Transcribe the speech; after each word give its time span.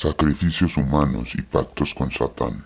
sacrificios 0.00 0.78
humanos 0.78 1.34
y 1.34 1.42
pactos 1.42 1.94
con 1.94 2.10
Satán. 2.10 2.64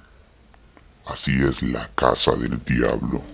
Así 1.04 1.32
es 1.42 1.64
la 1.64 1.90
casa 1.96 2.36
del 2.36 2.62
diablo. 2.64 3.33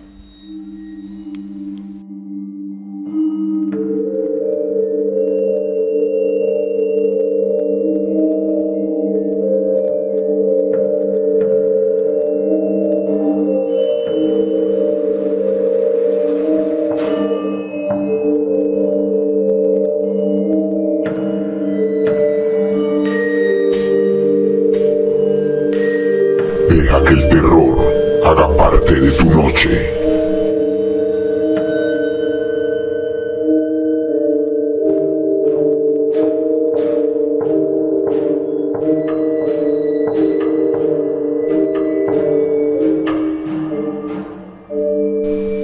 Parte 28.71 29.01
de 29.01 29.11
tu 29.11 29.25
noche. 29.29 29.69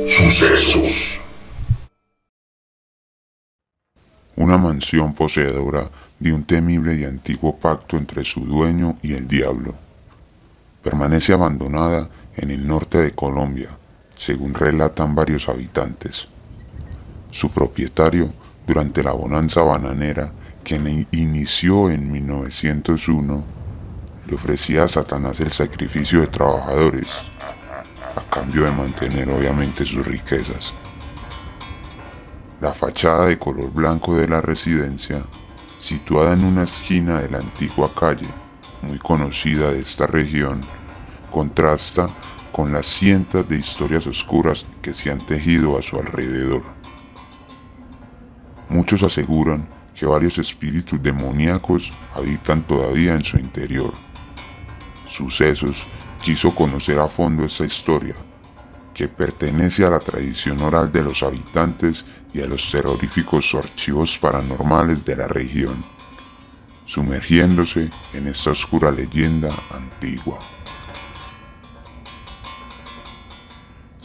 Sucesos. 0.08 1.22
Una 4.36 4.58
mansión 4.58 5.14
poseedora 5.14 5.90
de 6.20 6.34
un 6.34 6.44
temible 6.44 6.96
y 6.96 7.06
antiguo 7.06 7.56
pacto 7.56 7.96
entre 7.96 8.26
su 8.26 8.42
dueño 8.42 8.98
y 9.02 9.14
el 9.14 9.28
diablo 9.28 9.76
permanece 10.84 11.34
abandonada 11.34 12.10
en 12.38 12.52
el 12.52 12.68
norte 12.68 13.00
de 13.00 13.12
Colombia, 13.12 13.70
según 14.18 14.54
relatan 14.54 15.16
varios 15.16 15.50
habitantes. 15.50 16.28
Su 17.32 17.52
propietario, 17.52 18.32
durante 18.66 19.04
la 19.04 19.12
bonanza 19.12 19.62
bananera 19.62 20.32
que 20.64 20.76
inició 21.12 21.90
en 21.90 22.12
1901, 22.12 23.44
le 24.28 24.36
ofrecía 24.36 24.84
a 24.84 24.90
Satanás 24.90 25.40
el 25.40 25.52
sacrificio 25.52 26.22
de 26.22 26.28
trabajadores, 26.28 27.08
a 28.16 28.22
cambio 28.30 28.66
de 28.66 28.72
mantener 28.72 29.30
obviamente 29.30 29.86
sus 29.86 30.06
riquezas. 30.06 30.74
La 32.60 32.74
fachada 32.74 33.28
de 33.28 33.40
color 33.40 33.72
blanco 33.72 34.16
de 34.16 34.28
la 34.28 34.42
residencia, 34.42 35.22
situada 35.80 36.34
en 36.34 36.44
una 36.44 36.64
esquina 36.64 37.22
de 37.22 37.30
la 37.30 37.38
antigua 37.38 37.94
calle, 37.94 38.28
muy 38.82 38.98
conocida 38.98 39.72
de 39.72 39.80
esta 39.80 40.08
región, 40.08 40.60
contrasta 41.38 42.08
con 42.52 42.74
las 42.74 42.88
cientos 42.88 43.48
de 43.48 43.60
historias 43.60 44.08
oscuras 44.08 44.66
que 44.82 44.92
se 44.92 45.12
han 45.12 45.20
tejido 45.20 45.78
a 45.78 45.84
su 45.84 45.96
alrededor. 45.98 46.64
Muchos 48.70 49.04
aseguran 49.04 49.70
que 49.94 50.08
varios 50.08 50.40
espíritus 50.40 51.00
demoníacos 51.00 51.92
habitan 52.16 52.64
todavía 52.64 53.14
en 53.14 53.24
su 53.24 53.38
interior. 53.38 53.94
Sucesos 55.08 55.86
quiso 56.24 56.56
conocer 56.56 56.98
a 56.98 57.08
fondo 57.08 57.46
esta 57.46 57.66
historia, 57.66 58.16
que 58.96 59.08
pertenece 59.08 59.86
a 59.86 59.92
la 59.92 60.00
tradición 60.00 60.60
oral 60.62 60.92
de 60.92 61.04
los 61.04 61.22
habitantes 61.22 62.04
y 62.34 62.42
a 62.42 62.48
los 62.48 62.72
terroríficos 62.72 63.54
archivos 63.54 64.18
paranormales 64.18 65.06
de 65.06 65.18
la 65.18 65.28
región, 65.28 65.84
sumergiéndose 66.88 67.92
en 68.16 68.28
esta 68.28 68.50
oscura 68.50 68.90
leyenda 68.90 69.50
antigua. 69.70 70.40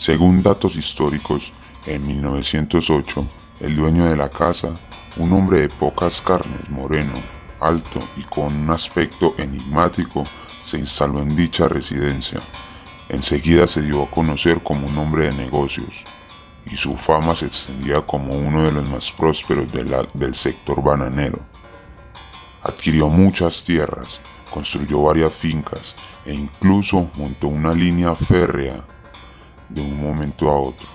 Según 0.03 0.43
datos 0.43 0.75
históricos, 0.75 1.53
en 1.87 2.05
1908, 2.05 3.25
el 3.61 3.77
dueño 3.77 4.07
de 4.07 4.17
la 4.17 4.29
casa, 4.29 4.75
un 5.17 5.33
hombre 5.33 5.61
de 5.61 5.69
pocas 5.69 6.21
carnes, 6.21 6.69
moreno, 6.71 7.13
alto 7.61 8.01
y 8.17 8.25
con 8.25 8.53
un 8.53 8.71
aspecto 8.71 9.37
enigmático, 9.39 10.25
se 10.65 10.79
instaló 10.79 11.21
en 11.21 11.37
dicha 11.37 11.69
residencia. 11.69 12.41
Enseguida 13.11 13.69
se 13.69 13.83
dio 13.83 14.03
a 14.03 14.11
conocer 14.11 14.61
como 14.65 14.89
un 14.89 14.99
hombre 14.99 15.27
de 15.27 15.37
negocios, 15.37 16.03
y 16.67 16.75
su 16.75 16.97
fama 16.97 17.37
se 17.37 17.47
extendía 17.47 18.03
como 18.03 18.35
uno 18.35 18.65
de 18.65 18.73
los 18.73 18.91
más 18.91 19.13
prósperos 19.13 19.69
del 20.15 20.35
sector 20.35 20.83
bananero. 20.83 21.39
Adquirió 22.65 23.09
muchas 23.09 23.63
tierras, 23.63 24.21
construyó 24.53 25.03
varias 25.03 25.33
fincas 25.33 25.95
e 26.27 26.35
incluso 26.35 27.09
montó 27.17 27.47
una 27.47 27.73
línea 27.73 28.17
férrea 28.17 28.85
de 29.75 29.81
un 29.81 30.01
momento 30.01 30.49
a 30.49 30.59
otro, 30.59 30.87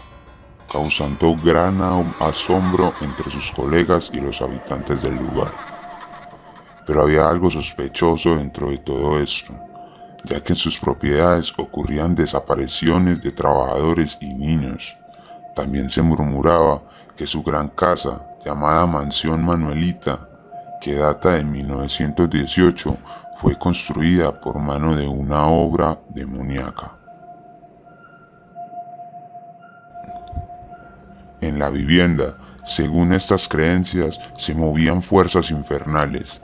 causando 0.71 1.35
gran 1.35 1.81
asombro 2.19 2.93
entre 3.01 3.31
sus 3.31 3.51
colegas 3.51 4.11
y 4.13 4.19
los 4.19 4.41
habitantes 4.41 5.01
del 5.01 5.15
lugar. 5.15 5.51
Pero 6.85 7.01
había 7.01 7.27
algo 7.27 7.49
sospechoso 7.49 8.35
dentro 8.35 8.69
de 8.69 8.77
todo 8.77 9.19
esto, 9.19 9.53
ya 10.23 10.41
que 10.41 10.53
en 10.53 10.57
sus 10.57 10.77
propiedades 10.77 11.53
ocurrían 11.57 12.15
desapariciones 12.15 13.21
de 13.21 13.31
trabajadores 13.31 14.17
y 14.21 14.33
niños. 14.33 14.95
También 15.55 15.89
se 15.89 16.01
murmuraba 16.01 16.81
que 17.15 17.27
su 17.27 17.41
gran 17.43 17.69
casa, 17.69 18.25
llamada 18.45 18.85
Mansión 18.85 19.43
Manuelita, 19.43 20.29
que 20.79 20.93
data 20.93 21.31
de 21.31 21.43
1918, 21.43 22.97
fue 23.37 23.57
construida 23.57 24.39
por 24.39 24.59
mano 24.59 24.95
de 24.95 25.07
una 25.07 25.47
obra 25.47 25.99
demoníaca. 26.09 26.96
La 31.57 31.71
vivienda, 31.71 32.37
según 32.65 33.13
estas 33.13 33.47
creencias, 33.47 34.19
se 34.37 34.53
movían 34.53 35.01
fuerzas 35.01 35.49
infernales 35.49 36.39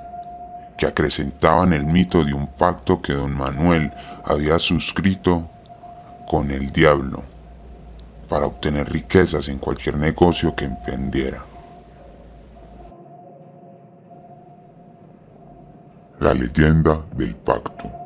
que 0.75 0.88
acrecentaban 0.88 1.72
el 1.72 1.85
mito 1.85 2.25
de 2.25 2.34
un 2.34 2.47
pacto 2.47 3.00
que 3.00 3.13
don 3.13 3.38
Manuel 3.38 3.91
había 4.25 4.57
suscrito 4.57 5.47
con 6.28 6.50
el 6.50 6.72
diablo 6.72 7.22
para 8.28 8.47
obtener 8.47 8.91
riquezas 8.91 9.50
en 9.50 9.59
cualquier 9.59 9.97
negocio 9.97 10.56
que 10.56 10.66
emprendiera. 10.66 11.45
La 16.19 16.34
leyenda 16.34 17.01
del 17.16 17.35
pacto. 17.35 18.03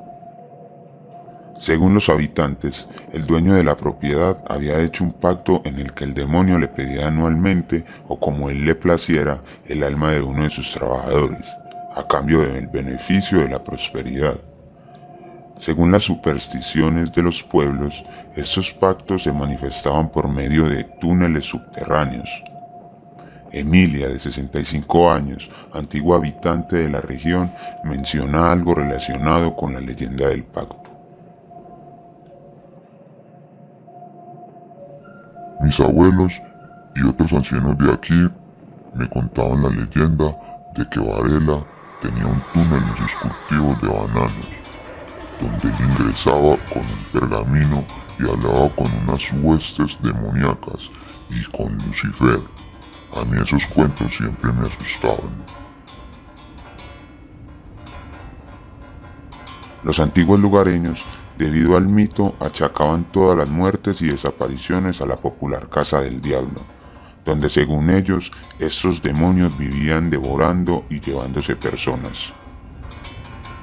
Según 1.60 1.96
los 1.96 2.10
habitantes, 2.10 2.88
el 3.14 3.26
dueño 3.26 3.56
de 3.56 3.64
la 3.64 3.76
propiedad 3.76 4.44
había 4.48 4.80
hecho 4.80 5.04
un 5.04 5.14
pacto 5.14 5.64
en 5.66 5.80
el 5.80 5.94
que 5.94 6.04
el 6.04 6.14
demonio 6.14 6.60
le 6.60 6.68
pedía 6.68 7.08
anualmente 7.08 7.84
o 8.08 8.20
como 8.20 8.50
él 8.50 8.64
le 8.64 8.76
placiera 8.76 9.42
el 9.66 9.84
alma 9.84 10.12
de 10.12 10.22
uno 10.22 10.44
de 10.44 10.52
sus 10.52 10.72
trabajadores, 10.72 11.48
a 11.96 12.06
cambio 12.08 12.42
del 12.42 12.68
beneficio 12.68 13.40
de 13.40 13.50
la 13.50 13.64
prosperidad. 13.64 14.40
Según 15.60 15.92
las 15.92 16.04
supersticiones 16.04 17.12
de 17.12 17.24
los 17.24 17.42
pueblos, 17.42 18.06
estos 18.36 18.72
pactos 18.72 19.24
se 19.24 19.32
manifestaban 19.32 20.12
por 20.12 20.30
medio 20.30 20.70
de 20.70 20.84
túneles 20.84 21.46
subterráneos. 21.46 22.30
Emilia, 23.52 24.10
de 24.10 24.20
65 24.20 25.12
años, 25.12 25.50
antigua 25.74 26.18
habitante 26.18 26.76
de 26.76 26.90
la 26.90 27.02
región, 27.02 27.52
menciona 27.84 28.52
algo 28.52 28.76
relacionado 28.76 29.56
con 29.56 29.74
la 29.74 29.80
leyenda 29.80 30.28
del 30.28 30.44
pacto. 30.44 30.87
Mis 35.68 35.82
abuelos 35.82 36.42
y 36.96 37.04
otros 37.04 37.34
ancianos 37.34 37.78
de 37.78 37.92
aquí 37.92 38.32
me 38.96 39.06
contaban 39.10 39.62
la 39.62 39.68
leyenda 39.68 40.34
de 40.78 40.88
que 40.90 40.98
Varela 40.98 41.62
tenía 42.02 42.26
un 42.26 42.42
túnel 42.54 42.82
en 42.82 42.96
sus 42.96 43.14
cultivos 43.16 43.82
de 43.82 43.88
bananos, 43.90 44.50
donde 45.42 45.84
ingresaba 45.84 46.56
con 46.72 46.84
un 46.84 47.12
pergamino 47.12 47.84
y 48.18 48.24
hablaba 48.24 48.74
con 48.76 48.88
unas 49.04 49.30
huestes 49.42 49.98
demoníacas 50.02 50.90
y 51.30 51.44
con 51.52 51.78
Lucifer. 51.86 52.40
A 53.18 53.26
mí 53.26 53.38
esos 53.44 53.66
cuentos 53.66 54.16
siempre 54.16 54.54
me 54.54 54.68
asustaban. 54.68 55.44
Los 59.84 60.00
antiguos 60.00 60.40
lugareños 60.40 61.06
Debido 61.38 61.78
al 61.78 61.88
mito, 61.88 62.36
achacaban 62.40 63.04
todas 63.12 63.38
las 63.38 63.50
muertes 63.50 64.02
y 64.02 64.08
desapariciones 64.08 65.02
a 65.02 65.06
la 65.06 65.18
popular 65.18 65.70
casa 65.70 66.02
del 66.02 66.20
diablo, 66.20 66.62
donde 67.24 67.50
según 67.50 67.90
ellos, 67.92 68.32
estos 68.58 69.02
demonios 69.02 69.56
vivían 69.58 70.10
devorando 70.10 70.86
y 70.90 71.00
llevándose 71.00 71.56
personas. 71.56 72.34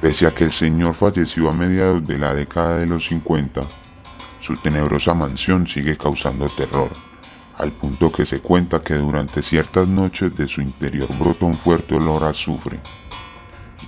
Pese 0.01 0.27
a 0.27 0.31
que 0.33 0.45
el 0.45 0.53
señor 0.53 0.95
falleció 0.95 1.49
a 1.49 1.53
mediados 1.53 2.07
de 2.07 2.19
la 2.19 2.33
década 2.35 2.79
de 2.79 2.87
los 2.87 3.07
50, 3.07 3.63
su 4.41 4.57
tenebrosa 4.57 5.15
mansión 5.15 5.67
sigue 5.67 5.97
causando 5.97 6.49
terror, 6.49 6.91
al 7.57 7.73
punto 7.73 8.13
que 8.13 8.27
se 8.27 8.41
cuenta 8.41 8.83
que 8.83 8.95
durante 8.95 9.43
ciertas 9.43 9.89
noches 9.89 10.37
de 10.37 10.47
su 10.47 10.61
interior 10.61 11.09
brota 11.19 11.47
un 11.47 11.55
fuerte 11.55 11.95
olor 11.97 12.25
a 12.25 12.29
azufre 12.29 12.79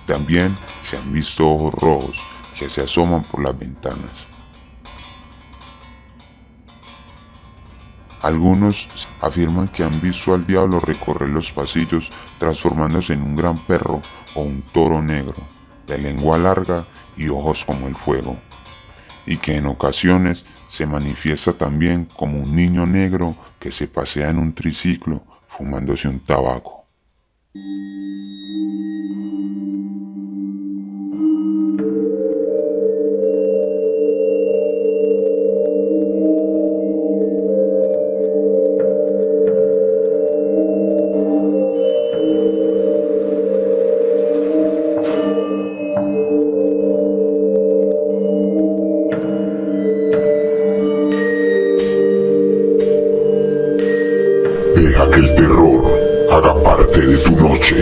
también 0.06 0.54
se 0.82 0.96
han 0.96 1.12
visto 1.12 1.48
ojos 1.48 1.74
rojos 1.74 2.35
que 2.58 2.68
se 2.68 2.82
asoman 2.82 3.22
por 3.22 3.42
las 3.42 3.58
ventanas. 3.58 4.26
Algunos 8.22 8.88
afirman 9.20 9.68
que 9.68 9.84
han 9.84 10.00
visto 10.00 10.34
al 10.34 10.46
diablo 10.46 10.80
recorrer 10.80 11.28
los 11.28 11.52
pasillos 11.52 12.10
transformándose 12.38 13.12
en 13.12 13.22
un 13.22 13.36
gran 13.36 13.56
perro 13.56 14.00
o 14.34 14.42
un 14.42 14.62
toro 14.62 15.00
negro, 15.02 15.36
de 15.86 15.98
lengua 15.98 16.38
larga 16.38 16.86
y 17.16 17.28
ojos 17.28 17.64
como 17.64 17.86
el 17.86 17.94
fuego, 17.94 18.36
y 19.26 19.36
que 19.36 19.56
en 19.56 19.66
ocasiones 19.66 20.44
se 20.68 20.86
manifiesta 20.86 21.52
también 21.52 22.06
como 22.16 22.40
un 22.40 22.56
niño 22.56 22.86
negro 22.86 23.36
que 23.60 23.70
se 23.70 23.86
pasea 23.86 24.30
en 24.30 24.38
un 24.38 24.54
triciclo 24.54 25.22
fumándose 25.46 26.08
un 26.08 26.20
tabaco. 26.20 26.86
Haga 56.36 56.54
parte 56.62 57.00
de 57.00 57.16
tu 57.16 57.30
noche. 57.30 57.74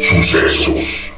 Sucesos. 0.00 1.17